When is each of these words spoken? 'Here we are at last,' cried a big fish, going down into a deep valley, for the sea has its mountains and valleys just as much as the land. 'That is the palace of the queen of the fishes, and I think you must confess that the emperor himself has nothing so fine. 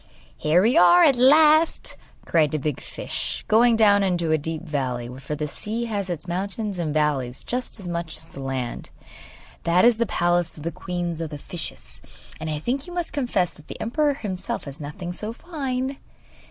'Here 0.35 0.63
we 0.63 0.75
are 0.79 1.03
at 1.03 1.15
last,' 1.15 1.95
cried 2.25 2.55
a 2.55 2.57
big 2.57 2.79
fish, 2.81 3.45
going 3.47 3.75
down 3.75 4.01
into 4.01 4.31
a 4.31 4.37
deep 4.39 4.63
valley, 4.63 5.07
for 5.19 5.35
the 5.35 5.47
sea 5.47 5.85
has 5.85 6.09
its 6.09 6.27
mountains 6.27 6.79
and 6.79 6.91
valleys 6.91 7.43
just 7.43 7.79
as 7.79 7.87
much 7.87 8.17
as 8.17 8.25
the 8.25 8.39
land. 8.39 8.89
'That 9.61 9.85
is 9.85 9.99
the 9.99 10.07
palace 10.07 10.57
of 10.57 10.63
the 10.63 10.71
queen 10.71 11.11
of 11.21 11.29
the 11.29 11.37
fishes, 11.37 12.01
and 12.39 12.49
I 12.49 12.57
think 12.57 12.87
you 12.87 12.93
must 12.93 13.13
confess 13.13 13.53
that 13.53 13.67
the 13.67 13.79
emperor 13.79 14.15
himself 14.15 14.63
has 14.63 14.81
nothing 14.81 15.13
so 15.13 15.33
fine. 15.33 15.97